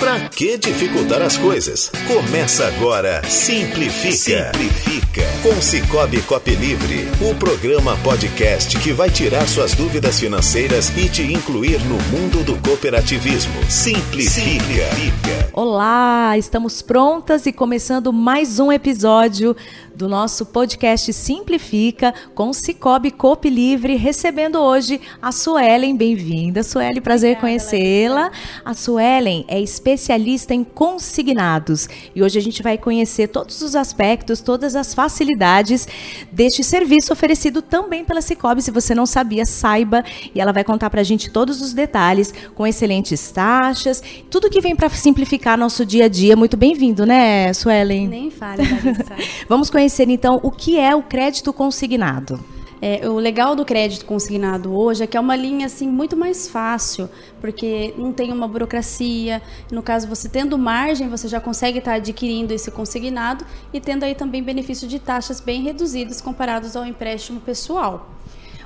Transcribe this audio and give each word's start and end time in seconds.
Pra 0.00 0.18
que 0.30 0.56
dificultar 0.56 1.20
as 1.20 1.36
coisas? 1.36 1.92
Começa 2.08 2.66
agora 2.66 3.22
Simplifica. 3.28 4.50
Simplifica. 4.50 5.22
Com 5.42 5.60
Cicobi 5.60 6.22
Cop 6.22 6.50
Livre, 6.50 7.06
o 7.20 7.34
programa 7.34 7.94
podcast 7.98 8.78
que 8.78 8.94
vai 8.94 9.10
tirar 9.10 9.46
suas 9.46 9.74
dúvidas 9.74 10.18
financeiras 10.18 10.88
e 10.96 11.06
te 11.06 11.22
incluir 11.22 11.78
no 11.80 11.96
mundo 12.16 12.42
do 12.42 12.56
cooperativismo. 12.66 13.52
Simplifica. 13.68 14.40
Simplifica. 14.40 15.50
Olá, 15.52 16.38
estamos 16.38 16.80
prontas 16.80 17.44
e 17.44 17.52
começando 17.52 18.10
mais 18.10 18.58
um 18.58 18.72
episódio 18.72 19.54
do 20.00 20.08
nosso 20.08 20.46
podcast 20.46 21.12
Simplifica 21.12 22.14
com 22.34 22.54
Cicobi 22.54 23.10
Coop 23.10 23.50
Livre, 23.50 23.96
recebendo 23.96 24.58
hoje 24.58 24.98
a 25.20 25.30
Suelen. 25.30 25.94
Bem-vinda, 25.94 26.62
Suelen, 26.62 27.02
prazer 27.02 27.36
conhecê-la. 27.36 28.30
A 28.64 28.72
Suelen 28.72 29.44
é 29.46 29.60
especialista 29.60 30.54
em 30.54 30.64
consignados 30.64 31.86
e 32.14 32.22
hoje 32.22 32.38
a 32.38 32.40
gente 32.40 32.62
vai 32.62 32.78
conhecer 32.78 33.28
todos 33.28 33.60
os 33.60 33.76
aspectos, 33.76 34.40
todas 34.40 34.74
as 34.74 34.94
facilidades 34.94 35.86
deste 36.32 36.64
serviço 36.64 37.12
oferecido 37.12 37.60
também 37.60 38.02
pela 38.02 38.22
Cicobi. 38.22 38.62
Se 38.62 38.70
você 38.70 38.94
não 38.94 39.04
sabia, 39.04 39.44
saiba 39.44 40.02
e 40.34 40.40
ela 40.40 40.50
vai 40.50 40.64
contar 40.64 40.88
para 40.88 41.02
a 41.02 41.04
gente 41.04 41.30
todos 41.30 41.60
os 41.60 41.74
detalhes 41.74 42.32
com 42.54 42.66
excelentes 42.66 43.30
taxas, 43.30 44.02
tudo 44.30 44.48
que 44.48 44.62
vem 44.62 44.74
para 44.74 44.88
simplificar 44.88 45.58
nosso 45.58 45.84
dia 45.84 46.06
a 46.06 46.08
dia. 46.08 46.34
Muito 46.36 46.56
bem-vindo, 46.56 47.04
né, 47.04 47.52
Suelen? 47.52 48.08
Nem 48.08 48.30
fale. 48.30 48.62
Vamos 49.46 49.68
conhecer 49.68 49.89
conhecer 49.90 50.08
então 50.08 50.38
o 50.42 50.50
que 50.52 50.78
é 50.78 50.94
o 50.94 51.02
crédito 51.02 51.52
consignado. 51.52 52.38
É, 52.82 53.06
o 53.06 53.16
legal 53.16 53.54
do 53.54 53.62
crédito 53.62 54.06
consignado 54.06 54.74
hoje 54.74 55.04
é 55.04 55.06
que 55.06 55.14
é 55.16 55.20
uma 55.20 55.36
linha 55.36 55.66
assim 55.66 55.86
muito 55.86 56.16
mais 56.16 56.48
fácil, 56.48 57.10
porque 57.40 57.92
não 57.98 58.10
tem 58.10 58.32
uma 58.32 58.48
burocracia. 58.48 59.42
No 59.70 59.82
caso, 59.82 60.08
você 60.08 60.28
tendo 60.28 60.56
margem, 60.56 61.08
você 61.08 61.28
já 61.28 61.40
consegue 61.40 61.78
estar 61.78 61.94
adquirindo 61.94 62.54
esse 62.54 62.70
consignado 62.70 63.44
e 63.72 63.80
tendo 63.80 64.04
aí 64.04 64.14
também 64.14 64.42
benefício 64.42 64.88
de 64.88 64.98
taxas 64.98 65.40
bem 65.40 65.62
reduzidas 65.62 66.22
comparados 66.22 66.74
ao 66.74 66.86
empréstimo 66.86 67.40
pessoal. 67.40 68.08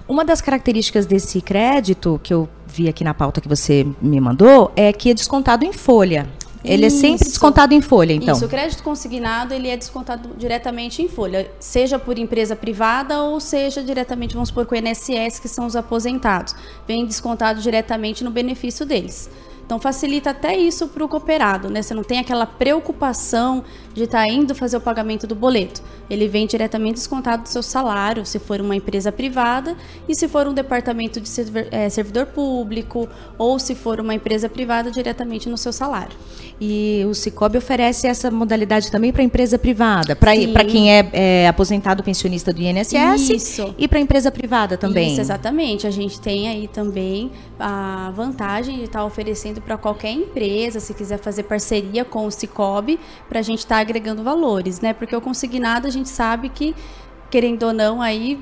Uma 0.07 0.25
das 0.25 0.41
características 0.41 1.07
desse 1.07 1.41
crédito 1.41 2.21
que 2.23 2.33
eu 2.33 2.49
vi 2.69 2.89
aqui 2.89 3.03
na 3.03 3.15
pauta 3.15 3.41
que 3.41 3.49
você 3.49 3.87
me 4.01 4.21
mandou 4.21 4.71
é 4.77 4.93
que 4.93 5.11
é 5.11 5.15
descontado 5.15 5.65
em 5.65 5.73
folha. 5.73 6.29
Ele 6.65 6.87
Isso. 6.87 6.97
é 6.97 7.01
sempre 7.01 7.27
descontado 7.27 7.75
em 7.75 7.83
folha, 7.83 8.15
então. 8.15 8.35
Isso, 8.35 8.47
o 8.47 8.49
crédito 8.49 8.83
consignado 8.83 9.53
ele 9.53 9.69
é 9.69 9.77
descontado 9.77 10.31
diretamente 10.37 11.03
em 11.03 11.09
folha, 11.09 11.51
seja 11.61 11.99
por 11.99 12.19
empresa 12.19 12.57
privada 12.57 13.21
ou 13.21 13.39
seja 13.39 13.83
diretamente, 13.83 14.33
vamos 14.33 14.49
supor, 14.49 14.65
com 14.65 14.75
o 14.75 14.79
INSS, 14.79 15.39
que 15.39 15.49
são 15.49 15.67
os 15.67 15.77
aposentados. 15.77 16.57
Vem 16.89 17.05
descontado 17.05 17.61
diretamente 17.61 18.25
no 18.25 18.31
benefício 18.31 18.87
deles. 18.87 19.29
Então 19.65 19.79
facilita 19.79 20.31
até 20.31 20.57
isso 20.57 20.89
para 20.89 21.05
o 21.05 21.09
cooperado, 21.09 21.71
né? 21.71 21.81
Você 21.81 21.95
não 21.95 22.05
tem 22.05 22.19
aquela 22.19 22.47
preocupação 22.47 23.65
de 23.95 24.05
estar 24.05 24.27
tá 24.27 24.29
indo 24.29 24.55
fazer 24.55 24.77
o 24.77 24.81
pagamento 24.81 25.27
do 25.27 25.35
boleto. 25.35 25.83
Ele 26.11 26.29
vem 26.29 26.47
diretamente 26.47 26.95
descontado 26.95 27.45
do 27.45 27.49
seu 27.49 27.63
salário, 27.63 28.27
se 28.27 28.39
for 28.39 28.61
uma 28.61 28.77
empresa 28.77 29.11
privada, 29.11 29.77
e 30.09 30.15
se 30.15 30.29
for 30.29 30.47
um 30.47 30.53
departamento 30.53 31.21
de 31.21 31.31
é, 31.71 31.89
servidor 31.89 32.27
público, 32.27 33.09
ou 33.39 33.59
se 33.59 33.75
for 33.75 34.01
uma 34.01 34.15
empresa 34.15 34.49
privada, 34.49 34.91
diretamente 34.91 35.49
no 35.49 35.57
seu 35.57 35.73
salário. 35.73 36.17
E 36.61 37.05
o 37.09 37.15
Cicobi 37.15 37.59
oferece 37.59 38.07
essa 38.07 38.31
modalidade 38.31 38.91
também 38.91 39.13
para 39.13 39.23
empresa 39.23 39.59
privada, 39.59 40.15
para 40.15 40.65
quem 40.65 40.93
é, 40.93 41.09
é, 41.13 41.49
aposentado 41.49 42.03
pensionista 42.03 42.53
do 42.53 42.61
INSS 42.61 43.31
Isso. 43.31 43.75
e 43.79 43.89
para 43.89 43.99
empresa 43.99 44.31
privada 44.31 44.77
também. 44.77 45.13
Isso, 45.13 45.21
exatamente. 45.21 45.87
A 45.87 45.91
gente 45.91 46.21
tem 46.21 46.49
aí 46.49 46.69
também 46.69 47.31
a 47.59 48.13
vantagem 48.15 48.77
de 48.77 48.85
estar 48.85 49.01
tá 49.01 49.05
oferecendo 49.05 49.54
para 49.61 49.77
qualquer 49.77 50.11
empresa, 50.11 50.81
se 50.81 50.95
quiser 50.95 51.19
fazer 51.19 51.45
parceria 51.45 52.05
com 52.05 52.27
o 52.27 52.31
Cicobi, 52.31 52.99
para 53.29 53.41
a 53.41 53.43
gente 53.43 53.61
estar 53.61 53.77
tá 53.77 53.81
agregando 53.81 54.23
valores, 54.23 54.81
né? 54.81 54.93
Porque 54.93 55.15
o 55.15 55.21
consignado 55.21 55.87
a 55.87 55.91
gente 55.91 56.09
sabe 56.09 56.49
que, 56.49 56.75
querendo 57.31 57.65
ou 57.65 57.73
não, 57.73 58.01
aí 58.01 58.41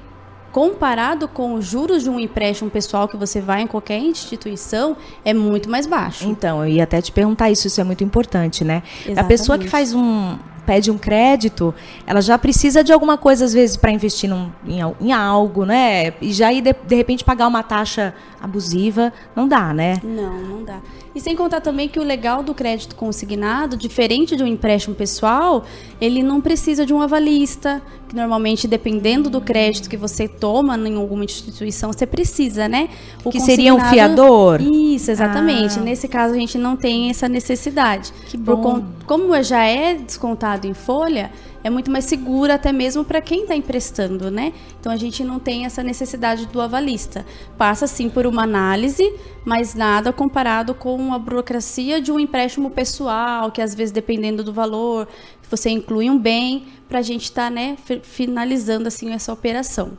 comparado 0.53 1.27
com 1.27 1.55
os 1.55 1.65
juros 1.65 2.03
de 2.03 2.11
um 2.11 2.21
empréstimo 2.21 2.71
pessoal 2.71 3.09
que 3.09 3.17
você 3.17 3.41
vai 3.41 3.63
em 3.63 3.67
qualquer 3.67 3.99
instituição, 3.99 4.97
é 5.25 5.33
muito 5.33 5.69
mais 5.69 5.87
baixo. 5.87 6.29
Então, 6.29 6.63
eu 6.63 6.69
ia 6.69 6.85
até 6.85 7.01
te 7.01 7.11
perguntar 7.11 7.51
isso, 7.51 7.67
isso 7.67 7.81
é 7.81 7.85
muito 7.85 8.05
importante, 8.05 8.63
né? 8.63 8.83
Exatamente. 8.99 9.19
A 9.19 9.25
pessoa 9.25 9.59
que 9.59 9.67
faz 9.67 9.95
um, 9.95 10.37
pede 10.67 10.91
um 10.91 10.99
crédito, 10.99 11.75
ela 12.07 12.21
já 12.21 12.39
precisa 12.39 12.85
de 12.85 12.93
alguma 12.93 13.17
coisa, 13.17 13.47
às 13.47 13.55
vezes, 13.55 13.79
para 13.79 13.91
investir 13.91 14.29
num, 14.29 14.51
em, 14.67 14.81
em, 15.01 15.13
algo, 15.13 15.65
né? 15.65 16.13
E 16.21 16.33
já 16.33 16.53
ir, 16.53 16.61
de, 16.61 16.75
de 16.87 16.95
repente, 16.95 17.25
pagar 17.25 17.47
uma 17.49 17.63
taxa 17.63 18.15
abusiva, 18.43 19.13
não 19.37 19.47
dá, 19.47 19.73
né? 19.73 20.01
Não, 20.03 20.43
não 20.43 20.65
dá. 20.65 20.81
E 21.15 21.21
sem 21.21 21.37
contar 21.37 21.61
também 21.61 21.89
que 21.89 22.01
o 22.01 22.03
legal 22.03 22.43
do 22.43 22.53
crédito 22.53 22.97
consignado, 22.97 23.77
diferente 23.77 24.35
de 24.35 24.43
um 24.43 24.47
empréstimo 24.47 24.95
pessoal, 24.95 25.65
ele 26.01 26.23
não 26.23 26.41
precisa 26.41 26.85
de 26.85 26.93
um 26.93 27.01
avalista, 27.01 27.81
que 28.09 28.17
normalmente, 28.17 28.67
dependendo 28.67 29.31
do 29.31 29.41
crédito 29.41 29.89
que 29.89 29.97
você 29.97 30.27
toma 30.27 30.77
em 30.77 30.97
alguma 30.97 31.25
instituição, 31.25 31.93
você 31.93 32.07
precisa, 32.07 32.67
né? 32.69 32.89
O 33.23 33.31
que 33.31 33.41
seria 33.41 33.75
um 33.75 33.81
fiador? 33.81 34.61
Isso, 34.61 35.11
exatamente. 35.11 35.79
Ah. 35.79 35.83
Nesse 35.83 36.09
caso, 36.09 36.35
a 36.35 36.37
gente 36.37 36.59
não 36.59 36.77
tem 36.77 37.11
essa 37.11 37.29
necessidade. 37.29 38.13
Que 38.27 38.37
bom. 38.37 38.57
Por, 38.57 38.85
como 39.07 39.43
já 39.43 39.65
é 39.65 39.95
descontado 39.95 40.67
em 40.67 40.75
folha, 40.75 41.31
é 41.65 41.71
muito 41.71 41.91
mais 41.91 42.05
seguro 42.07 42.53
até 42.53 42.73
mesmo 42.73 43.05
para 43.05 43.21
quem 43.21 43.43
está 43.43 43.55
emprestando, 43.55 44.31
né? 44.31 44.53
Então 44.81 44.91
a 44.91 44.97
gente 44.97 45.23
não 45.23 45.39
tem 45.39 45.65
essa 45.65 45.83
necessidade 45.83 46.47
do 46.47 46.61
avalista. 46.61 47.25
Passa 47.57 47.87
sim 47.87 48.09
por 48.09 48.27
uma 48.27 48.32
análise, 48.41 49.13
mas 49.45 49.75
nada 49.75 50.13
comparado 50.13 50.75
com 50.75 51.13
a 51.13 51.19
burocracia 51.19 52.01
de 52.01 52.11
um 52.11 52.19
empréstimo 52.19 52.71
pessoal, 52.71 53.51
que 53.51 53.61
às 53.61 53.75
vezes 53.75 53.93
dependendo 53.93 54.43
do 54.43 54.53
valor, 54.53 55.07
você 55.51 55.69
inclui 55.69 56.09
um 56.09 56.19
bem 56.19 56.65
para 56.89 57.01
a 57.01 57.03
gente 57.03 57.25
estar, 57.25 57.45
tá, 57.45 57.51
né, 57.51 57.77
finalizando 58.03 58.89
assim 58.89 59.13
essa 59.13 59.33
operação. 59.33 59.93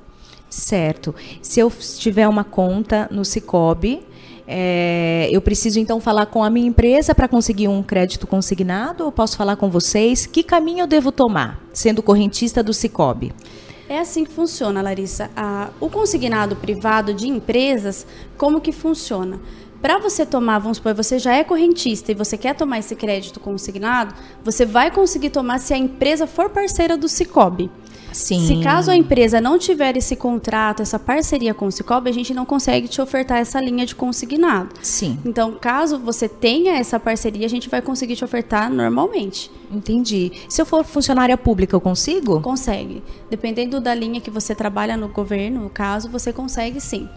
Certo. 0.49 1.13
Se 1.41 1.59
eu 1.59 1.71
tiver 1.97 2.27
uma 2.27 2.43
conta 2.43 3.07
no 3.11 3.25
Cicobi, 3.25 4.05
é, 4.47 5.29
eu 5.31 5.41
preciso 5.41 5.79
então 5.79 5.99
falar 5.99 6.25
com 6.27 6.43
a 6.43 6.49
minha 6.49 6.67
empresa 6.67 7.15
para 7.15 7.27
conseguir 7.27 7.67
um 7.67 7.81
crédito 7.81 8.27
consignado 8.27 9.05
ou 9.05 9.11
posso 9.11 9.37
falar 9.37 9.55
com 9.55 9.69
vocês? 9.69 10.25
Que 10.25 10.43
caminho 10.43 10.81
eu 10.81 10.87
devo 10.87 11.11
tomar, 11.11 11.59
sendo 11.71 12.03
correntista 12.03 12.61
do 12.61 12.73
Cicobi? 12.73 13.31
É 13.93 13.99
assim 13.99 14.25
que 14.25 14.31
funciona, 14.31 14.81
Larissa. 14.81 15.29
o 15.79 15.87
consignado 15.87 16.55
privado 16.55 17.13
de 17.13 17.27
empresas, 17.27 18.07
como 18.35 18.59
que 18.59 18.71
funciona? 18.71 19.39
Para 19.83 19.99
você 19.99 20.25
tomar, 20.25 20.57
vamos 20.57 20.77
supor, 20.77 20.95
você 20.95 21.19
já 21.19 21.35
é 21.35 21.43
correntista 21.43 22.11
e 22.11 22.15
você 22.15 22.35
quer 22.35 22.55
tomar 22.55 22.79
esse 22.79 22.95
crédito 22.95 23.39
consignado, 23.39 24.15
você 24.43 24.65
vai 24.65 24.89
conseguir 24.89 25.29
tomar 25.29 25.59
se 25.59 25.75
a 25.75 25.77
empresa 25.77 26.25
for 26.25 26.49
parceira 26.49 26.97
do 26.97 27.07
Cicobi. 27.07 27.69
Sim. 28.13 28.45
Se 28.47 28.63
caso 28.63 28.91
a 28.91 28.95
empresa 28.95 29.41
não 29.41 29.57
tiver 29.57 29.97
esse 29.97 30.15
contrato, 30.15 30.81
essa 30.81 30.99
parceria 30.99 31.53
com 31.53 31.65
o 31.65 31.71
Cicobi, 31.71 32.09
a 32.09 32.13
gente 32.13 32.33
não 32.33 32.45
consegue 32.45 32.87
te 32.87 33.01
ofertar 33.01 33.39
essa 33.39 33.59
linha 33.59 33.85
de 33.85 33.95
consignado. 33.95 34.69
Sim. 34.81 35.19
Então, 35.25 35.57
caso 35.59 35.99
você 35.99 36.29
tenha 36.29 36.73
essa 36.75 36.99
parceria, 36.99 37.45
a 37.45 37.49
gente 37.49 37.69
vai 37.69 37.81
conseguir 37.81 38.15
te 38.15 38.23
ofertar 38.23 38.71
normalmente. 38.71 39.51
Entendi. 39.71 40.31
Se 40.47 40.61
eu 40.61 40.65
for 40.65 40.83
funcionária 40.83 41.37
pública, 41.37 41.75
eu 41.75 41.81
consigo? 41.81 42.39
Consegue. 42.41 43.03
Dependendo 43.29 43.81
da 43.81 43.93
linha 43.93 44.21
que 44.21 44.29
você 44.29 44.53
trabalha 44.53 44.95
no 44.95 45.07
governo, 45.07 45.63
no 45.63 45.69
caso, 45.69 46.09
você 46.09 46.31
consegue 46.31 46.79
sim 46.79 47.09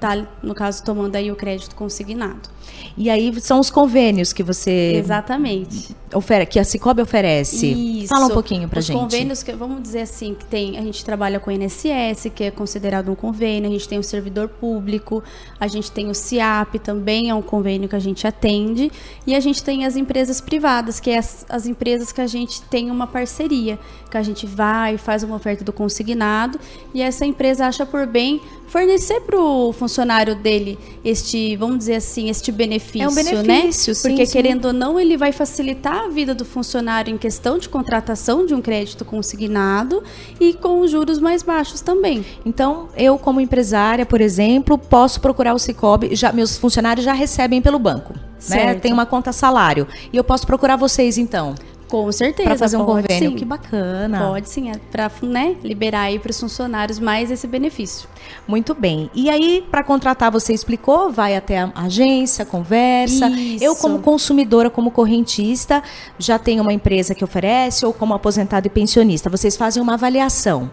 tá, 0.00 0.26
no 0.42 0.54
caso, 0.54 0.82
tomando 0.82 1.14
aí 1.14 1.30
o 1.30 1.36
crédito 1.36 1.76
consignado. 1.76 2.48
E 2.96 3.10
aí 3.10 3.38
são 3.40 3.60
os 3.60 3.70
convênios 3.70 4.32
que 4.32 4.42
você. 4.42 4.94
Exatamente. 4.96 5.94
Ofere, 6.12 6.44
que 6.44 6.58
a 6.58 6.64
Cicobi 6.64 7.02
oferece. 7.02 7.66
Isso. 7.66 8.08
Fala 8.08 8.26
um 8.26 8.30
pouquinho 8.30 8.68
pra 8.68 8.80
os 8.80 8.86
gente. 8.86 8.96
Os 8.96 9.02
convênios, 9.02 9.42
que 9.42 9.52
vamos 9.52 9.80
dizer 9.82 10.00
assim, 10.00 10.34
que 10.34 10.44
tem. 10.44 10.76
A 10.76 10.82
gente 10.82 11.04
trabalha 11.04 11.38
com 11.38 11.50
o 11.50 11.52
INSS, 11.52 12.30
que 12.34 12.44
é 12.44 12.50
considerado 12.50 13.10
um 13.10 13.14
convênio, 13.14 13.68
a 13.68 13.72
gente 13.72 13.88
tem 13.88 13.98
o 13.98 14.02
servidor 14.02 14.48
público, 14.48 15.22
a 15.58 15.68
gente 15.68 15.90
tem 15.92 16.10
o 16.10 16.14
CIAP, 16.14 16.78
também 16.80 17.30
é 17.30 17.34
um 17.34 17.42
convênio 17.42 17.88
que 17.88 17.94
a 17.94 18.00
gente 18.00 18.26
atende, 18.26 18.90
e 19.26 19.34
a 19.34 19.40
gente 19.40 19.62
tem 19.62 19.84
as 19.84 19.94
empresas 19.94 20.40
privadas, 20.40 20.98
que 20.98 21.10
é 21.10 21.18
as, 21.18 21.46
as 21.48 21.66
empresas 21.66 22.10
que 22.10 22.20
a 22.20 22.26
gente 22.26 22.60
tem 22.62 22.90
uma 22.90 23.06
parceria, 23.06 23.78
que 24.10 24.16
a 24.16 24.22
gente 24.22 24.46
vai, 24.46 24.96
faz 24.98 25.22
uma 25.22 25.36
oferta 25.36 25.64
do 25.64 25.72
consignado, 25.72 26.58
e 26.92 27.02
essa 27.02 27.24
empresa 27.24 27.66
acha 27.66 27.86
por 27.86 28.06
bem 28.06 28.40
fornecer 28.70 29.20
para 29.22 29.36
o 29.36 29.72
funcionário 29.72 30.36
dele 30.36 30.78
este, 31.04 31.56
vamos 31.56 31.78
dizer 31.78 31.96
assim, 31.96 32.30
este 32.30 32.52
benefício, 32.52 33.02
é 33.02 33.08
um 33.08 33.14
benefício 33.14 33.42
né? 33.42 33.72
Sim, 33.72 33.92
Porque 34.08 34.24
sim. 34.24 34.32
querendo 34.32 34.66
ou 34.66 34.72
não, 34.72 34.98
ele 34.98 35.16
vai 35.16 35.32
facilitar 35.32 36.04
a 36.04 36.08
vida 36.08 36.34
do 36.34 36.44
funcionário 36.44 37.12
em 37.12 37.18
questão 37.18 37.58
de 37.58 37.68
contratação 37.68 38.46
de 38.46 38.54
um 38.54 38.62
crédito 38.62 39.04
consignado 39.04 40.04
e 40.38 40.54
com 40.54 40.86
juros 40.86 41.18
mais 41.18 41.42
baixos 41.42 41.80
também. 41.80 42.24
Então, 42.46 42.88
eu 42.96 43.18
como 43.18 43.40
empresária, 43.40 44.06
por 44.06 44.20
exemplo, 44.20 44.78
posso 44.78 45.20
procurar 45.20 45.52
o 45.52 45.58
Cicobi, 45.58 46.14
já 46.14 46.32
meus 46.32 46.56
funcionários 46.56 47.04
já 47.04 47.12
recebem 47.12 47.60
pelo 47.60 47.78
banco, 47.78 48.14
né? 48.48 48.74
Tem 48.74 48.92
uma 48.92 49.04
conta 49.04 49.32
salário 49.32 49.88
e 50.12 50.16
eu 50.16 50.22
posso 50.22 50.46
procurar 50.46 50.76
vocês 50.76 51.18
então. 51.18 51.56
Com 51.90 52.10
certeza. 52.12 52.48
Para 52.48 52.58
fazer 52.58 52.76
um 52.76 52.84
pode, 52.84 53.08
convênio. 53.08 53.30
Sim. 53.30 53.36
Que 53.36 53.44
bacana. 53.44 54.28
Pode 54.28 54.48
sim, 54.48 54.70
é 54.70 54.74
para 54.90 55.10
né, 55.22 55.56
liberar 55.62 56.02
aí 56.02 56.18
para 56.18 56.30
os 56.30 56.38
funcionários 56.38 56.98
mais 56.98 57.30
esse 57.30 57.46
benefício. 57.46 58.08
Muito 58.46 58.74
bem. 58.74 59.10
E 59.14 59.28
aí, 59.28 59.64
para 59.70 59.82
contratar, 59.82 60.30
você 60.30 60.52
explicou, 60.52 61.10
vai 61.10 61.36
até 61.36 61.58
a 61.58 61.72
agência, 61.74 62.44
conversa. 62.44 63.28
Isso. 63.28 63.64
Eu, 63.64 63.74
como 63.74 63.98
consumidora, 63.98 64.70
como 64.70 64.90
correntista, 64.90 65.82
já 66.18 66.38
tenho 66.38 66.62
uma 66.62 66.72
empresa 66.72 67.14
que 67.14 67.24
oferece, 67.24 67.84
ou 67.84 67.92
como 67.92 68.14
aposentado 68.14 68.66
e 68.66 68.70
pensionista, 68.70 69.28
vocês 69.28 69.56
fazem 69.56 69.82
uma 69.82 69.94
avaliação. 69.94 70.70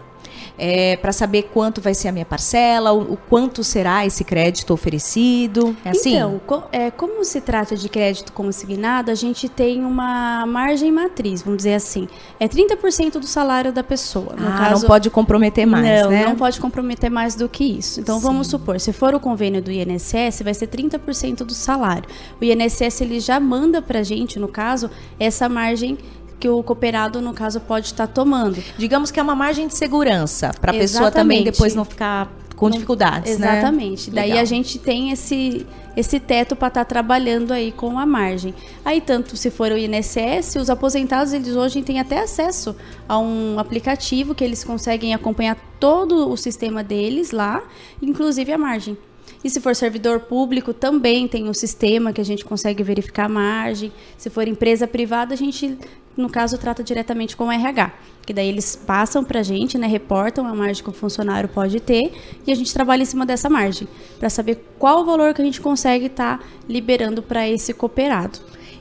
É, 0.58 0.96
para 0.96 1.12
saber 1.12 1.50
quanto 1.54 1.80
vai 1.80 1.94
ser 1.94 2.08
a 2.08 2.12
minha 2.12 2.24
parcela, 2.24 2.92
o, 2.92 3.12
o, 3.12 3.16
quanto 3.16 3.62
será 3.62 4.04
esse 4.04 4.24
crédito 4.24 4.72
oferecido. 4.74 5.76
É 5.84 5.90
assim? 5.90 6.16
Então, 6.16 6.40
co 6.44 6.64
é, 6.72 6.90
como 6.90 7.24
se 7.24 7.40
trata 7.40 7.76
de 7.76 7.88
crédito 7.88 8.32
consignado, 8.32 9.10
a 9.10 9.14
gente 9.14 9.48
tem 9.48 9.84
uma 9.84 10.44
margem 10.46 10.90
matriz, 10.90 11.42
vamos 11.42 11.58
dizer 11.58 11.74
assim. 11.74 12.08
É 12.40 12.48
30% 12.48 13.12
do 13.12 13.26
salário 13.26 13.72
da 13.72 13.84
pessoa. 13.84 14.34
No 14.36 14.48
ah, 14.48 14.58
caso, 14.58 14.82
não 14.82 14.88
pode 14.88 15.10
comprometer 15.10 15.66
mais, 15.66 16.02
não, 16.02 16.10
né? 16.10 16.24
Não 16.26 16.36
pode 16.36 16.60
comprometer 16.60 17.10
mais 17.10 17.34
do 17.34 17.48
que 17.48 17.64
isso. 17.64 18.00
Então, 18.00 18.18
Sim. 18.18 18.24
vamos 18.24 18.48
supor, 18.48 18.80
se 18.80 18.92
for 18.92 19.14
o 19.14 19.20
convênio 19.20 19.62
do 19.62 19.70
INSS, 19.70 20.42
vai 20.42 20.54
ser 20.54 20.66
30% 20.68 21.44
do 21.44 21.54
salário. 21.54 22.08
O 22.40 22.44
INSS 22.44 23.00
ele 23.00 23.20
já 23.20 23.38
manda 23.38 23.80
para 23.80 24.00
a 24.00 24.02
gente, 24.02 24.38
no 24.38 24.48
caso, 24.48 24.90
essa 25.18 25.48
margem 25.48 25.98
que 26.38 26.48
o 26.48 26.62
cooperado, 26.62 27.20
no 27.20 27.32
caso, 27.32 27.60
pode 27.60 27.86
estar 27.86 28.06
tomando. 28.06 28.62
Digamos 28.76 29.10
que 29.10 29.18
é 29.18 29.22
uma 29.22 29.34
margem 29.34 29.66
de 29.66 29.74
segurança 29.74 30.50
para 30.60 30.72
a 30.72 30.74
pessoa 30.74 31.10
também 31.10 31.44
depois 31.44 31.74
não 31.74 31.84
ficar 31.84 32.30
com 32.58 32.68
dificuldades, 32.68 33.38
né? 33.38 33.58
Exatamente. 33.58 34.10
Né? 34.10 34.22
Daí 34.22 34.38
a 34.38 34.44
gente 34.44 34.78
tem 34.78 35.10
esse 35.10 35.66
esse 35.96 36.20
teto 36.20 36.54
para 36.54 36.68
estar 36.68 36.84
tá 36.84 36.88
trabalhando 36.88 37.50
aí 37.50 37.72
com 37.72 37.98
a 37.98 38.06
margem. 38.06 38.54
Aí 38.84 39.00
tanto 39.00 39.36
se 39.36 39.50
for 39.50 39.72
o 39.72 39.76
INSS, 39.76 40.54
os 40.56 40.70
aposentados 40.70 41.32
eles 41.32 41.56
hoje 41.56 41.82
têm 41.82 41.98
até 41.98 42.20
acesso 42.20 42.76
a 43.08 43.18
um 43.18 43.58
aplicativo 43.58 44.32
que 44.32 44.44
eles 44.44 44.62
conseguem 44.62 45.12
acompanhar 45.12 45.56
todo 45.80 46.30
o 46.30 46.36
sistema 46.36 46.84
deles 46.84 47.32
lá, 47.32 47.64
inclusive 48.00 48.52
a 48.52 48.58
margem. 48.58 48.96
E 49.42 49.50
se 49.50 49.60
for 49.60 49.74
servidor 49.74 50.20
público, 50.20 50.72
também 50.72 51.26
tem 51.28 51.48
um 51.48 51.54
sistema 51.54 52.12
que 52.12 52.20
a 52.20 52.24
gente 52.24 52.44
consegue 52.44 52.82
verificar 52.82 53.26
a 53.26 53.28
margem. 53.28 53.92
Se 54.16 54.28
for 54.30 54.46
empresa 54.48 54.86
privada, 54.86 55.34
a 55.34 55.36
gente, 55.36 55.78
no 56.20 56.28
caso, 56.28 56.58
trata 56.58 56.82
diretamente 56.82 57.36
com 57.36 57.46
o 57.46 57.52
RH. 57.52 57.92
Que 58.26 58.32
daí 58.34 58.48
eles 58.48 58.76
passam 58.76 59.24
para 59.24 59.40
a 59.40 59.42
gente, 59.42 59.78
né, 59.78 59.86
reportam 59.86 60.46
a 60.46 60.54
margem 60.54 60.82
que 60.82 60.90
o 60.90 60.92
funcionário 60.92 61.48
pode 61.48 61.80
ter 61.80 62.12
e 62.46 62.52
a 62.52 62.54
gente 62.54 62.74
trabalha 62.74 63.02
em 63.02 63.06
cima 63.06 63.24
dessa 63.24 63.48
margem 63.48 63.88
para 64.18 64.28
saber 64.28 64.62
qual 64.78 65.00
o 65.00 65.04
valor 65.04 65.32
que 65.32 65.40
a 65.40 65.44
gente 65.44 65.60
consegue 65.60 66.06
estar 66.06 66.38
tá 66.38 66.44
liberando 66.68 67.22
para 67.22 67.48
esse 67.48 67.72
cooperado. 67.72 68.38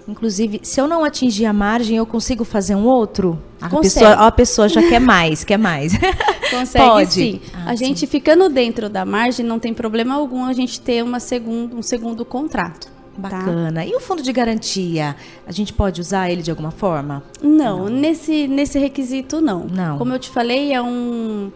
Inclusive, 0.07 0.61
se 0.63 0.79
eu 0.79 0.87
não 0.87 1.03
atingir 1.03 1.45
a 1.45 1.53
margem, 1.53 1.97
eu 1.97 2.05
consigo 2.05 2.45
fazer 2.45 2.75
um 2.75 2.85
outro? 2.85 3.41
A 3.59 3.69
pessoa, 3.69 4.13
a 4.13 4.31
pessoa 4.31 4.69
já 4.69 4.81
quer 4.81 4.99
mais, 4.99 5.43
quer 5.43 5.57
mais. 5.57 5.93
Consegue 6.49 6.85
Pode. 6.85 7.13
sim. 7.13 7.41
Ah, 7.53 7.71
a 7.71 7.75
gente 7.75 8.01
sim. 8.01 8.07
ficando 8.07 8.47
dentro 8.49 8.89
da 8.89 9.05
margem, 9.05 9.45
não 9.45 9.59
tem 9.59 9.73
problema 9.73 10.15
algum 10.15 10.45
a 10.45 10.53
gente 10.53 10.79
ter 10.79 11.03
uma 11.03 11.19
segundo, 11.19 11.77
um 11.77 11.81
segundo 11.81 12.23
contrato. 12.23 12.96
Tá? 13.21 13.29
Bacana. 13.29 13.81
Tá? 13.81 13.85
E 13.85 13.95
o 13.95 13.99
fundo 13.99 14.21
de 14.21 14.31
garantia, 14.31 15.15
a 15.45 15.51
gente 15.51 15.73
pode 15.73 15.99
usar 15.99 16.29
ele 16.29 16.41
de 16.41 16.51
alguma 16.51 16.71
forma? 16.71 17.23
Não, 17.41 17.85
não, 17.85 17.89
Nesse, 17.89 18.47
nesse 18.47 18.79
requisito 18.79 19.41
não. 19.41 19.65
Não. 19.65 19.97
Como 19.97 20.13
eu 20.13 20.19
te 20.19 20.29
falei, 20.29 20.73
é 20.73 20.81
um 20.81 21.51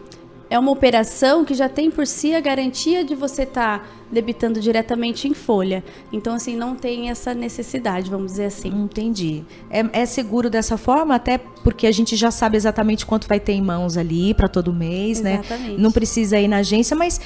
é 0.52 0.58
uma 0.58 0.70
operação 0.70 1.46
que 1.46 1.54
já 1.54 1.66
tem 1.66 1.90
por 1.90 2.06
si 2.06 2.34
a 2.34 2.40
garantia 2.40 3.02
de 3.02 3.14
você 3.14 3.44
estar 3.44 3.78
tá 3.78 3.84
debitando 4.12 4.60
diretamente 4.60 5.26
em 5.26 5.32
folha. 5.32 5.82
Então, 6.12 6.34
assim, 6.34 6.54
não 6.54 6.76
tem 6.76 7.08
essa 7.08 7.32
necessidade, 7.32 8.10
vamos 8.10 8.32
dizer 8.32 8.44
assim. 8.44 8.68
Entendi. 8.68 9.42
É, 9.70 10.02
é 10.02 10.04
seguro 10.04 10.50
dessa 10.50 10.76
forma, 10.76 11.14
até 11.14 11.38
porque 11.38 11.86
a 11.86 11.90
gente 11.90 12.16
já 12.16 12.30
sabe 12.30 12.58
exatamente 12.58 13.06
quanto 13.06 13.26
vai 13.26 13.40
ter 13.40 13.54
em 13.54 13.62
mãos 13.62 13.96
ali 13.96 14.34
para 14.34 14.46
todo 14.46 14.74
mês, 14.74 15.22
né? 15.22 15.40
exatamente. 15.42 15.70
né? 15.70 15.76
Não 15.78 15.90
precisa 15.90 16.38
ir 16.38 16.48
na 16.48 16.58
agência, 16.58 16.94
mas 16.94 17.18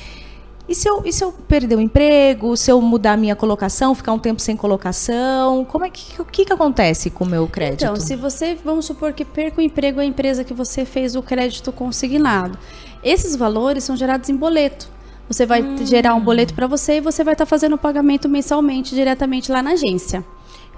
e 0.69 0.75
se, 0.75 0.89
eu, 0.89 1.03
e 1.05 1.13
se 1.13 1.23
eu 1.23 1.33
perder 1.33 1.77
o 1.77 1.81
emprego, 1.81 2.57
se 2.57 2.71
eu 2.71 2.81
mudar 2.81 3.13
a 3.13 3.17
minha 3.17 3.37
colocação, 3.37 3.95
ficar 3.95 4.13
um 4.13 4.19
tempo 4.19 4.41
sem 4.41 4.57
colocação, 4.57 5.65
como 5.65 5.85
é 5.85 5.91
que 5.91 6.21
o 6.21 6.25
que, 6.25 6.45
que 6.45 6.53
acontece 6.53 7.09
com 7.09 7.25
o 7.25 7.27
meu 7.27 7.47
crédito? 7.47 7.85
Então, 7.85 7.97
se 7.97 8.17
você, 8.17 8.57
vamos 8.65 8.85
supor 8.85 9.13
que 9.13 9.25
perca 9.25 9.61
o 9.61 9.65
emprego 9.65 10.01
a 10.01 10.05
empresa 10.05 10.43
que 10.43 10.53
você 10.53 10.85
fez 10.85 11.15
o 11.15 11.23
crédito 11.23 11.71
consignado, 11.71 12.59
esses 13.03 13.37
valores 13.37 13.85
são 13.85 13.97
gerados 13.97 14.29
em 14.29 14.37
boleto. 14.37 14.89
Você 15.29 15.47
vai 15.47 15.63
hum. 15.63 15.77
gerar 15.85 16.15
um 16.15 16.21
boleto 16.21 16.55
para 16.55 16.67
você 16.67 16.95
e 16.95 17.01
você 17.01 17.23
vai 17.23 17.35
estar 17.35 17.47
tá 17.47 17.49
fazendo 17.49 17.75
o 17.75 17.79
pagamento 17.79 18.29
mensalmente 18.29 18.95
diretamente 18.95 19.53
lá 19.53 19.63
na 19.63 19.73
agência. 19.73 20.25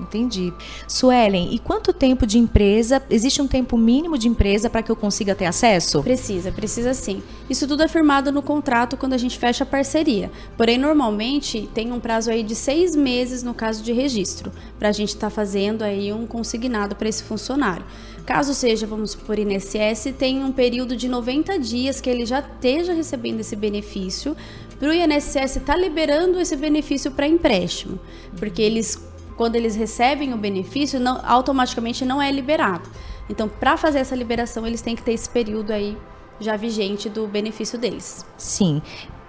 Entendi. 0.00 0.52
Suelen, 0.86 1.52
e 1.52 1.58
quanto 1.58 1.92
tempo 1.92 2.26
de 2.26 2.38
empresa? 2.38 3.02
Existe 3.10 3.42
um 3.42 3.48
tempo 3.48 3.76
mínimo 3.76 4.16
de 4.16 4.28
empresa 4.28 4.70
para 4.70 4.82
que 4.82 4.90
eu 4.90 4.96
consiga 4.96 5.34
ter 5.34 5.46
acesso? 5.46 6.02
Precisa, 6.02 6.52
precisa 6.52 6.94
sim. 6.94 7.22
Isso 7.50 7.66
tudo 7.66 7.82
é 7.82 7.88
firmado 7.88 8.30
no 8.30 8.42
contrato 8.42 8.96
quando 8.96 9.14
a 9.14 9.18
gente 9.18 9.38
fecha 9.38 9.64
a 9.64 9.66
parceria. 9.66 10.30
Porém, 10.56 10.78
normalmente 10.78 11.68
tem 11.74 11.92
um 11.92 12.00
prazo 12.00 12.30
aí 12.30 12.42
de 12.42 12.54
seis 12.54 12.94
meses 12.94 13.42
no 13.42 13.54
caso 13.54 13.82
de 13.82 13.92
registro, 13.92 14.52
para 14.78 14.88
a 14.88 14.92
gente 14.92 15.10
estar 15.10 15.28
tá 15.28 15.30
fazendo 15.30 15.82
aí 15.82 16.12
um 16.12 16.26
consignado 16.26 16.94
para 16.94 17.08
esse 17.08 17.22
funcionário. 17.22 17.84
Caso 18.24 18.52
seja, 18.52 18.86
vamos 18.86 19.12
supor, 19.12 19.38
INSS, 19.38 20.12
tem 20.18 20.44
um 20.44 20.52
período 20.52 20.94
de 20.94 21.08
90 21.08 21.58
dias 21.58 21.98
que 21.98 22.10
ele 22.10 22.26
já 22.26 22.40
esteja 22.40 22.92
recebendo 22.92 23.40
esse 23.40 23.56
benefício, 23.56 24.36
para 24.78 24.90
o 24.90 24.92
INSS 24.92 25.56
estar 25.56 25.60
tá 25.60 25.76
liberando 25.76 26.38
esse 26.38 26.54
benefício 26.54 27.10
para 27.10 27.26
empréstimo, 27.26 27.98
porque 28.38 28.62
eles 28.62 29.07
quando 29.38 29.55
eles 29.55 29.76
recebem 29.76 30.35
o 30.35 30.37
benefício, 30.37 30.99
não, 30.99 31.20
automaticamente 31.25 32.05
não 32.05 32.20
é 32.20 32.31
liberado. 32.31 32.90
Então, 33.31 33.49
para 33.49 33.76
fazer 33.76 34.00
essa 34.00 34.17
liberação, 34.17 34.67
eles 34.67 34.82
têm 34.82 34.96
que 34.96 35.02
ter 35.02 35.12
esse 35.12 35.31
período 35.31 35.70
aí 35.70 35.96
já 36.40 36.56
vigente 36.56 37.08
do 37.08 37.26
benefício 37.29 37.79
deles. 37.79 38.26
Sim. 38.37 38.82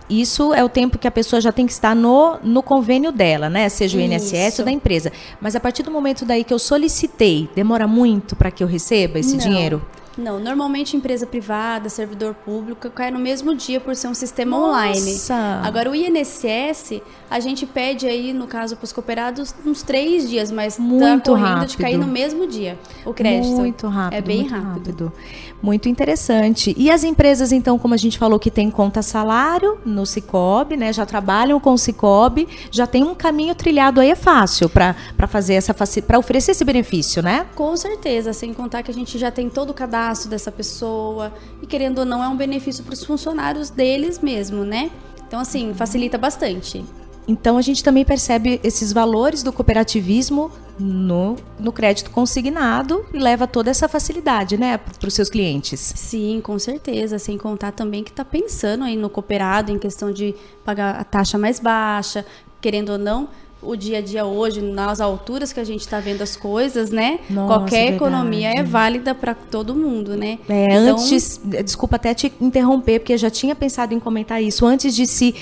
Isso 0.10 0.52
é 0.52 0.64
o 0.64 0.70
tempo 0.70 0.98
que 0.98 1.08
a 1.08 1.12
pessoa 1.12 1.40
já 1.40 1.52
tem 1.52 1.68
que 1.68 1.72
estar 1.72 1.96
no, 1.96 2.40
no 2.42 2.64
convênio 2.64 3.12
dela, 3.12 3.48
né? 3.48 3.70
Seja 3.70 4.00
o 4.00 4.02
INSS 4.02 4.58
ou 4.60 4.66
da 4.66 4.72
empresa. 4.72 5.12
Mas 5.40 5.56
a 5.56 5.60
partir 5.60 5.84
do 5.84 5.92
momento 5.92 6.26
daí 6.26 6.44
que 6.44 6.54
eu 6.54 6.58
solicitei, 6.58 7.48
demora 7.56 7.88
muito 7.88 8.36
para 8.36 8.50
que 8.50 8.64
eu 8.64 8.68
receba 8.68 9.20
esse 9.20 9.34
Não. 9.34 9.38
dinheiro? 9.38 9.86
Não, 10.20 10.40
normalmente 10.40 10.98
empresa 10.98 11.26
privada, 11.26 11.88
servidor 11.90 12.34
público, 12.34 12.90
cai 12.90 13.10
no 13.10 13.20
mesmo 13.20 13.56
dia 13.56 13.80
por 13.80 13.96
ser 13.96 14.08
um 14.08 14.14
sistema 14.14 14.58
Nossa. 14.58 14.70
online. 14.70 15.20
Agora, 15.64 15.90
o 15.90 15.96
INSS, 15.96 17.02
a 17.30 17.40
gente 17.40 17.66
pede 17.66 18.06
aí, 18.06 18.34
no 18.34 18.46
caso, 18.46 18.76
para 18.76 18.84
os 18.84 18.92
cooperados, 18.92 19.56
uns 19.66 19.82
três 19.82 20.30
dias, 20.30 20.52
mas 20.52 20.76
tá 20.76 20.84
muito 20.84 21.24
tá 21.24 21.32
correndo 21.32 21.48
rápido. 21.48 21.70
de 21.70 21.78
cair 21.78 21.98
no 21.98 22.08
mesmo 22.08 22.46
dia 22.48 22.78
o 23.06 23.14
crédito. 23.14 23.56
Muito 23.56 23.88
rápido. 23.88 24.18
É 24.18 24.22
bem 24.22 24.42
muito 24.42 24.54
rápido. 24.54 24.68
rápido. 24.68 25.14
Muito 25.62 25.90
interessante. 25.90 26.74
E 26.78 26.92
as 26.92 27.04
empresas, 27.04 27.52
então, 27.52 27.78
como 27.80 27.94
a 27.94 27.98
gente 27.98 28.18
falou, 28.18 28.40
que 28.40 28.52
tem 28.52 28.70
conta 28.70 29.02
salário 29.02 29.78
no 29.86 30.06
Cicobi, 30.06 30.76
né? 30.76 30.92
Já 30.92 31.06
trabalham 31.06 31.60
com 31.60 31.74
o 31.74 31.78
Cicobi, 31.78 32.48
já 32.72 32.86
tem 32.86 33.04
um 33.04 33.16
caminho 33.16 33.56
trilhado 33.56 34.00
aí, 34.02 34.12
é 34.12 34.16
fácil 34.16 34.70
para 34.70 34.96
fazer 35.28 35.54
essa 35.56 35.74
para 36.06 36.20
oferecer 36.20 36.52
esse 36.52 36.64
benefício, 36.64 37.22
né? 37.22 37.46
Com 37.56 37.76
certeza, 37.76 38.34
sem 38.34 38.54
contar 38.54 38.84
que 38.84 38.92
a 38.92 38.94
gente 38.94 39.18
já 39.18 39.32
tem 39.32 39.50
todo 39.50 39.70
o 39.70 39.74
cadastro 39.74 40.09
dessa 40.28 40.52
pessoa 40.52 41.32
e 41.62 41.68
querendo 41.68 42.00
ou 42.00 42.06
não 42.06 42.24
é 42.24 42.28
um 42.28 42.36
benefício 42.36 42.84
para 42.84 42.94
os 42.94 43.04
funcionários 43.04 43.70
deles 43.70 44.20
mesmo, 44.20 44.64
né? 44.64 44.90
Então 45.28 45.40
assim, 45.40 45.74
facilita 45.74 46.18
bastante. 46.18 46.84
Então 47.30 47.58
a 47.58 47.62
gente 47.62 47.84
também 47.84 48.04
percebe 48.04 48.60
esses 48.64 48.92
valores 48.92 49.44
do 49.44 49.54
cooperativismo 49.54 50.52
no, 50.80 51.36
no 51.60 51.72
crédito 51.72 52.10
consignado 52.10 53.06
e 53.14 53.20
leva 53.20 53.46
toda 53.46 53.70
essa 53.70 53.88
facilidade, 53.88 54.58
né, 54.58 54.78
para 54.78 55.08
os 55.08 55.14
seus 55.14 55.30
clientes. 55.30 55.80
Sim, 55.96 56.42
com 56.42 56.58
certeza. 56.58 57.20
Sem 57.20 57.38
contar 57.38 57.72
também 57.72 58.04
que 58.04 58.10
está 58.10 58.26
pensando 58.26 58.84
aí 58.84 58.98
no 58.98 59.12
cooperado 59.12 59.72
em 59.72 59.78
questão 59.78 60.12
de 60.12 60.34
pagar 60.66 60.96
a 60.96 61.04
taxa 61.04 61.38
mais 61.38 61.60
baixa, 61.60 62.26
querendo 62.60 62.94
ou 62.94 62.98
não, 62.98 63.30
o 63.62 63.76
dia 63.76 63.98
a 63.98 64.02
dia 64.02 64.26
hoje, 64.26 64.62
nas 64.62 65.02
alturas 65.02 65.52
que 65.52 65.60
a 65.60 65.64
gente 65.64 65.82
está 65.82 66.00
vendo 66.00 66.22
as 66.22 66.36
coisas, 66.36 66.92
né? 66.92 67.20
Nossa, 67.30 67.48
Qualquer 67.48 67.76
verdade. 67.76 67.96
economia 67.96 68.50
é 68.52 68.64
válida 68.64 69.14
para 69.14 69.34
todo 69.34 69.76
mundo, 69.76 70.16
né? 70.16 70.40
É, 70.48 70.66
então... 70.66 70.96
antes, 70.96 71.40
desculpa 71.44 71.98
até 71.98 72.14
te 72.14 72.32
interromper, 72.40 73.00
porque 73.00 73.14
eu 73.14 73.18
já 73.18 73.30
tinha 73.30 73.54
pensado 73.54 73.94
em 73.94 74.00
comentar 74.00 74.42
isso. 74.42 74.66
Antes 74.66 74.96
de 74.96 75.06
se 75.06 75.36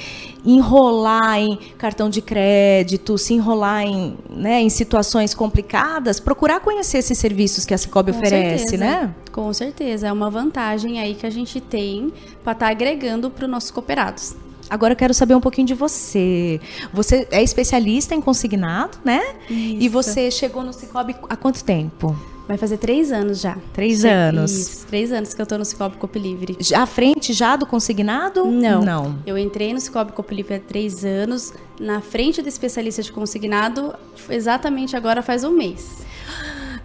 enrolar 0.44 1.38
em 1.40 1.58
cartão 1.78 2.10
de 2.10 2.22
crédito, 2.22 3.18
se 3.18 3.34
enrolar 3.34 3.84
em, 3.84 4.18
né, 4.30 4.62
em 4.62 4.70
situações 4.70 5.34
complicadas, 5.34 6.20
procurar 6.20 6.60
conhecer 6.60 7.00
esses 7.00 7.18
serviços 7.18 7.66
que 7.66 7.74
a 7.74 7.78
Cicobi 7.78 8.12
Com 8.12 8.18
oferece, 8.18 8.70
certeza. 8.70 8.78
né? 8.78 9.16
Com 9.32 9.54
certeza, 9.54 10.08
é 10.08 10.12
uma 10.12 10.30
vantagem 10.30 11.00
aí 11.00 11.14
que 11.14 11.26
a 11.26 11.30
gente 11.30 11.62
tem 11.62 12.12
para 12.44 12.54
estar 12.54 12.66
tá 12.66 12.72
agregando 12.72 13.30
para 13.30 13.46
os 13.46 13.52
nossos 13.52 13.70
cooperados. 13.70 14.36
Agora 14.70 14.94
eu 14.94 14.98
quero 14.98 15.14
saber 15.14 15.36
um 15.36 15.42
pouquinho 15.42 15.68
de 15.68 15.74
você. 15.74 16.60
Você 16.94 17.28
é 17.32 17.42
especialista 17.42 18.14
em 18.14 18.22
consignado, 18.22 18.98
né? 19.04 19.22
Isso. 19.50 19.78
E 19.80 19.90
você 19.90 20.30
chegou 20.32 20.64
no 20.64 20.74
Cicobi 20.74 21.16
há 21.30 21.36
quanto 21.36 21.64
tempo? 21.64 22.16
Vai 22.48 22.58
fazer 22.58 22.78
três 22.78 23.12
anos 23.12 23.42
já. 23.42 23.58
Três 23.74 24.06
anos. 24.06 24.52
Isso, 24.52 24.88
três 24.88 25.12
anos 25.12 25.34
que 25.34 25.42
eu 25.42 25.46
tô 25.46 25.58
no 25.58 25.66
Cicobi 25.66 25.98
Copo 25.98 26.18
Livre. 26.18 26.56
Já 26.62 26.84
à 26.84 26.86
frente 26.86 27.34
já 27.34 27.58
do 27.58 27.66
consignado? 27.66 28.46
Não. 28.46 28.82
Não. 28.82 29.20
Eu 29.26 29.38
entrei 29.38 29.74
no 29.74 29.82
Cicobi 29.82 30.14
Copo 30.14 30.34
Livre 30.34 30.56
há 30.56 30.60
três 30.60 31.04
anos, 31.04 31.54
na 31.78 32.00
frente 32.00 32.42
do 32.42 32.48
especialista 32.48 33.02
de 33.02 33.12
consignado, 33.12 33.94
exatamente 34.30 34.96
agora 34.96 35.22
faz 35.22 35.44
um 35.44 35.52
mês. 35.52 36.07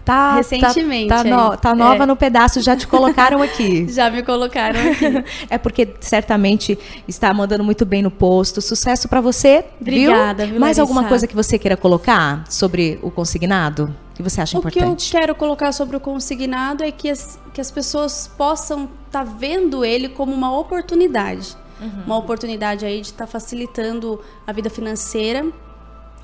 Tá, 0.05 0.31
tá 0.31 0.35
Recentemente. 0.37 1.09
Tá, 1.09 1.23
tá, 1.23 1.25
no, 1.25 1.57
tá 1.57 1.75
nova 1.75 2.03
é. 2.03 2.07
no 2.07 2.17
pedaço, 2.17 2.61
já 2.61 2.77
te 2.77 2.87
colocaram 2.87 3.41
aqui. 3.43 3.87
já 3.89 4.11
me 4.11 4.23
colocaram 4.23 4.81
aqui. 4.81 5.25
é 5.49 5.59
porque 5.59 5.89
certamente 6.01 6.79
está 7.07 7.33
mandando 7.33 7.63
muito 7.63 7.87
bem 7.87 8.03
no 8.03 8.11
posto. 8.11 8.61
Sucesso 8.61 9.09
para 9.09 9.21
você. 9.21 9.65
Obrigada. 9.81 10.47
Viu? 10.47 10.59
Mais 10.59 10.79
alguma 10.79 11.05
coisa 11.05 11.27
que 11.27 11.35
você 11.35 11.59
queira 11.59 11.77
colocar 11.77 12.45
sobre 12.49 12.99
o 13.03 13.11
consignado? 13.11 13.95
que 14.15 14.23
você 14.23 14.41
acha 14.41 14.57
o 14.57 14.61
importante? 14.61 15.09
O 15.09 15.11
que 15.11 15.17
eu 15.17 15.21
quero 15.21 15.35
colocar 15.35 15.73
sobre 15.73 15.97
o 15.97 16.01
consignado 16.01 16.85
é 16.85 16.91
que 16.91 17.11
as, 17.11 17.39
que 17.53 17.61
as 17.61 17.71
pessoas 17.71 18.29
possam 18.29 18.89
estar 19.07 19.25
tá 19.25 19.31
vendo 19.39 19.85
ele 19.85 20.09
como 20.09 20.33
uma 20.33 20.57
oportunidade. 20.57 21.57
Uhum. 21.81 22.03
Uma 22.07 22.19
oportunidade 22.19 22.85
aí 22.85 23.01
de 23.01 23.09
estar 23.09 23.27
tá 23.27 23.31
facilitando 23.31 24.21
a 24.47 24.53
vida 24.53 24.71
financeira 24.71 25.47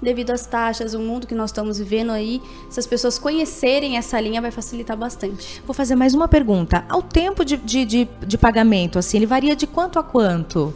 devido 0.02 0.30
às 0.30 0.46
taxas, 0.46 0.94
o 0.94 0.98
mundo 0.98 1.26
que 1.26 1.34
nós 1.34 1.50
estamos 1.50 1.78
vivendo 1.78 2.10
aí, 2.10 2.40
se 2.70 2.78
as 2.80 2.86
pessoas 2.86 3.18
conhecerem 3.18 3.96
essa 3.96 4.20
linha, 4.20 4.40
vai 4.40 4.50
facilitar 4.50 4.96
bastante. 4.96 5.62
Vou 5.66 5.74
fazer 5.74 5.94
mais 5.94 6.14
uma 6.14 6.28
pergunta. 6.28 6.84
Ao 6.88 7.02
tempo 7.02 7.44
de, 7.44 7.56
de, 7.56 7.84
de, 7.84 8.08
de 8.26 8.38
pagamento, 8.38 8.98
assim, 8.98 9.16
ele 9.18 9.26
varia 9.26 9.54
de 9.54 9.66
quanto 9.66 9.98
a 9.98 10.02
quanto? 10.02 10.74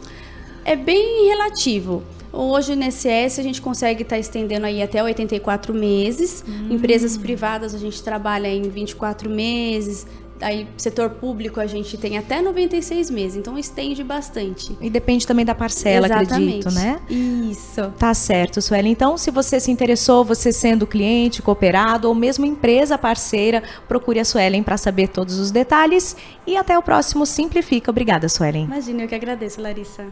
É 0.65 0.75
bem 0.75 1.27
relativo. 1.27 2.03
Hoje, 2.31 2.75
no 2.75 2.83
INSS, 2.83 3.37
a 3.37 3.43
gente 3.43 3.61
consegue 3.61 4.01
estar 4.01 4.15
tá 4.15 4.19
estendendo 4.19 4.65
aí 4.65 4.81
até 4.81 5.03
84 5.03 5.71
meses. 5.71 6.43
Hum. 6.47 6.73
Empresas 6.73 7.15
privadas, 7.15 7.75
a 7.75 7.77
gente 7.77 8.01
trabalha 8.01 8.47
em 8.47 8.63
24 8.63 9.29
meses. 9.29 10.07
Aí, 10.43 10.67
setor 10.77 11.09
público, 11.11 11.59
a 11.59 11.65
gente 11.65 11.97
tem 11.97 12.17
até 12.17 12.41
96 12.41 13.09
meses. 13.09 13.37
Então, 13.37 13.57
estende 13.57 14.03
bastante. 14.03 14.77
E 14.81 14.89
depende 14.89 15.25
também 15.25 15.45
da 15.45 15.55
parcela, 15.55 16.07
Exatamente. 16.07 16.67
acredito, 16.67 16.71
né? 16.71 16.99
Isso. 17.09 17.91
Tá 17.97 18.13
certo, 18.13 18.61
Sueli. 18.61 18.89
Então, 18.89 19.17
se 19.17 19.31
você 19.31 19.59
se 19.59 19.71
interessou, 19.71 20.23
você 20.23 20.51
sendo 20.51 20.85
cliente, 20.85 21.41
cooperado 21.41 22.07
ou 22.07 22.15
mesmo 22.15 22.45
empresa 22.45 22.97
parceira, 22.97 23.63
procure 23.87 24.19
a 24.19 24.25
Suelen 24.25 24.63
para 24.63 24.77
saber 24.77 25.07
todos 25.07 25.39
os 25.39 25.51
detalhes. 25.51 26.15
E 26.45 26.57
até 26.57 26.77
o 26.77 26.81
próximo 26.81 27.25
Simplifica. 27.25 27.89
Obrigada, 27.89 28.27
Suelen. 28.27 28.65
Imagina, 28.65 29.03
eu 29.03 29.07
que 29.07 29.15
agradeço, 29.15 29.61
Larissa. 29.61 30.05